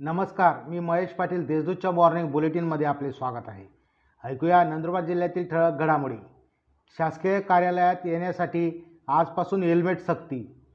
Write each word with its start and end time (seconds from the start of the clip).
नमस्कार 0.00 0.56
मी 0.68 0.78
महेश 0.78 1.08
पाटील 1.08 1.46
देशदूतच्या 1.46 1.90
मॉर्निंग 1.90 2.30
बुलेटिनमध्ये 2.30 2.86
आपले 2.86 3.12
स्वागत 3.12 3.48
आहे. 3.48 3.64
ऐकूया 4.24 4.62
नंदुरबार 4.64 5.04
जिल्ह्यातील 5.04 5.48
ठळक 5.48 5.78
घडामोडी. 5.78 6.16
शासकीय 6.98 7.40
कार्यालयात 7.40 8.04
येण्यासाठी 8.04 8.98
आजपासून 9.08 9.62
हेल्मेट 9.62 10.00
सक्ती. 10.00 10.66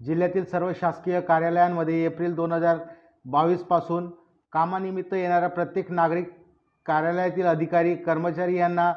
जिल्ह्यातील 0.00 0.44
सर्व 0.44 0.72
शासकीय 0.72 1.20
कार्यालयांमध्ये 1.20 2.04
एप्रिल 2.04 2.34
दोन 2.34 2.52
हजार 2.52 2.78
बावीसपासून 3.24 4.10
कामानिमित्त 4.52 5.14
येणाऱ्या 5.14 5.48
प्रत्येक 5.48 5.90
नागरिक 5.90 6.32
कार्यालयातील 6.86 7.46
अधिकारी 7.46 7.96
कर्मचारी 7.96 8.58
यांना 8.58 8.92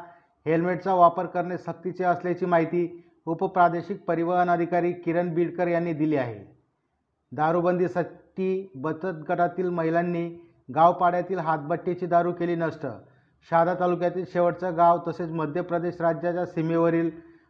हेल्मेटचा 0.45 0.93
वापर 0.93 1.25
करणे 1.25 1.57
सक्तीचे 1.57 2.03
असल्याची 2.03 2.45
माहिती 2.45 3.11
उपप्रादेशिक 3.25 4.05
परिवहन 4.05 4.49
अधिकारी 4.49 4.93
किरण 4.93 5.33
बीडकर 5.33 5.67
यांनी 5.67 5.93
दिली 5.93 6.15
आहे. 6.15 6.55
दारूबंदी 7.31 7.87
स 7.87 7.97
टी 8.37 8.71
बचत 8.75 9.23
गटातील 9.29 9.69
महिलांनी 9.69 10.27
गावपाड्यातील 10.75 11.39
हातभट्टीची 11.39 12.05
दारू 12.05 12.31
केली 12.31 12.55
नष्ट. 12.55 12.85
शहादा 13.49 13.73
तालुक्यातील 13.79 14.25
शेवटचं 14.27 14.75
गाव 14.77 14.99
तसेच 15.07 15.31
मध्य 15.31 15.61
प्रदेश 15.61 16.01
राज्याच्या 16.01 16.45
सीमेवरील 16.45 17.09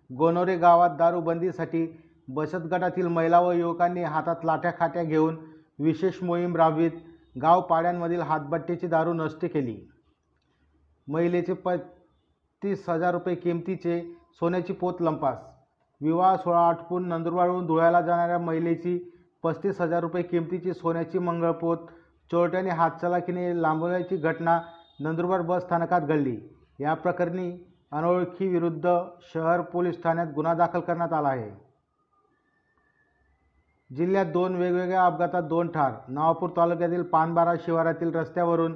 गोनोरे 0.10 0.56
गावात 0.58 0.90
दारूबंदीसाठी 0.90 1.86
बचत 2.28 2.66
गटातील 2.72 3.08
महिला 3.08 3.40
व 3.40 3.52
युवकांनी 3.52 4.04
हातात 4.04 4.46
लाठ्या 4.46 4.72
खाट्या 4.80 5.04
घेऊन 5.04 5.38
विशेष 5.80 6.22
मोहीम 6.24 6.56
राबवीत 6.56 6.92
गावपाड्यांमधील 7.42 8.22
हातभट्टीची 8.22 8.88
दारू 8.88 9.14
नष्ट 9.14 9.46
केली. 9.46 9.78
महिलेचे 11.08 11.54
पस्तीस 11.54 12.90
हजार 12.90 13.14
रुपये 13.14 13.36
किमतीचे 13.36 14.02
सोन्याची 14.34 14.74
पोत 14.74 15.02
लंपास. 15.02 15.38
विवाह 16.02 16.36
सोहळा 16.36 16.68
आटपून 16.68 17.08
नंदुरबारहून 17.08 17.66
धुळ्याला 17.66 18.02
जाणाऱ्या 18.02 18.38
महिलेची 18.38 18.98
पस्तीस 19.44 19.82
हजार 19.82 20.02
रुपये 20.02 20.24
किमतीची 20.24 20.74
सोन्याची 20.74 21.20
मंगळपोत 21.20 21.78
चोरट्याने 22.32 22.70
हातचलाखीने 22.70 23.62
लांबवल्याची 23.62 24.18
घटना 24.18 24.60
नंदुरबार 25.00 25.42
बस 25.42 25.62
स्थानकात 25.64 26.02
घडली. 26.02 26.38
या 26.80 26.94
प्रकरणी 26.94 27.52
अनोळखी 27.92 28.48
विरुद्ध 28.48 28.98
शहर 29.34 29.62
पोलीस 29.72 30.02
ठाण्यात 30.04 30.28
गुन्हा 30.36 30.54
दाखल 30.54 30.80
करण्यात 30.80 31.14
आला 31.14 31.30
आहे. 31.30 31.50
जिल्ह्यात 33.90 34.26
दोन 34.26 34.56
वेगवेगळ्या 34.56 35.06
अपघातात 35.06 35.44
दोन 35.44 35.68
ठार. 35.72 35.92
नवापूर 36.08 36.50
तालुक्यातील 36.58 37.04
पानबारा 37.04 37.54
शिवारातील 37.66 38.16
रस्त्यावरून 38.16 38.76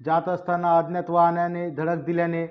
जात 0.00 0.28
असताना 0.28 0.76
अज्ञात 0.78 1.10
वाहनाने 1.10 1.68
धडक 1.70 2.04
दिल्याने 2.04 2.46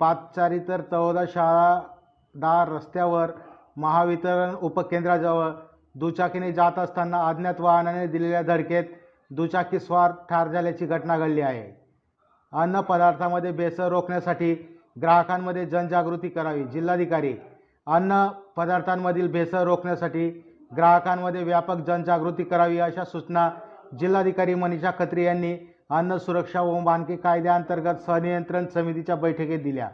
पाचचारी 0.00 0.58
तर 0.68 0.80
तळोदा 0.92 1.24
शाळा 1.28 2.64
रस्त्यावर 2.66 3.30
महावितरण 3.76 4.54
उपकेंद्राजवळ 4.62 5.50
दुचाकीने 5.94 6.52
जात 6.52 6.78
असताना 6.78 7.26
अज्ञात 7.28 7.60
वाहनाने 7.60 8.06
दिलेल्या 8.06 8.42
धडकेत 8.42 8.84
दुचाकीस्वार 9.30 10.12
ठार 10.30 10.48
झाल्याची 10.48 10.86
घटना 10.86 11.18
घडली 11.18 11.40
आहे. 11.40 11.70
अन्न 12.52 12.80
पदार्थामध्ये 12.80 13.50
भेसळ 13.52 13.88
रोखण्यासाठी 13.88 14.54
ग्राहकांमध्ये 15.02 15.64
जनजागृती 15.66 16.28
करावी. 16.28 16.64
जिल्हाधिकारी 16.64 17.34
अन्न 17.86 18.26
पदार्थांमधील 18.56 19.30
भेसळ 19.32 19.62
रोखण्यासाठी 19.64 20.28
ग्राहकांमध्ये 20.76 21.42
व्यापक 21.44 21.76
जनजागृती 21.86 22.44
करावी 22.44 22.78
अशा 22.78 23.04
सूचना 23.04 23.50
जिल्हाधिकारी 24.00 24.54
मनीषा 24.54 24.90
खत्री 24.98 25.24
यांनी 25.24 25.56
अन्न 25.90 26.16
सुरक्षा 26.16 26.60
व 26.60 26.78
मानके 26.78 27.16
कायद्याअंतर्गत 27.16 28.00
सहनियंत्रण 28.06 28.66
समितीच्या 28.66 29.16
बैठकीत 29.16 29.58
दिल्या. 29.58 29.88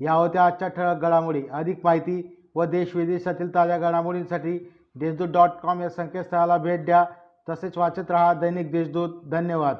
या 0.00 0.12
होत्या 0.12 0.44
आजच्या 0.46 0.68
ठळक 0.68 1.00
घडामोडी. 1.00 1.42
अधिक 1.52 1.80
माहिती 1.84 2.50
व 2.54 2.64
देश 2.64 2.94
विदेशातील 2.96 3.54
ताज्या 3.54 3.78
घडामोडींसाठी 3.78 4.58
देशदूत 4.94 5.28
डॉट 5.28 5.50
कॉम 5.62 5.80
या 5.80 5.88
संकेतस्थळाला 5.88 6.56
भेट 6.56 6.84
द्या. 6.84 7.04
तसेच 7.48 7.78
वाचत 7.78 8.10
रहा 8.10 8.34
दैनिक 8.34 8.72
देशदूत. 8.72 9.30
धन्यवाद. 9.30 9.76